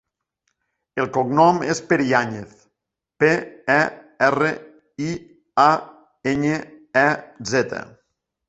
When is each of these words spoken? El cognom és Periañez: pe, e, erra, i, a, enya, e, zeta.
El 1.01 1.09
cognom 1.17 1.59
és 1.73 1.81
Periañez: 1.91 2.55
pe, 3.25 3.29
e, 3.75 3.77
erra, 4.31 4.49
i, 5.11 5.13
a, 5.65 5.69
enya, 6.33 6.59
e, 7.05 7.09
zeta. 7.53 7.85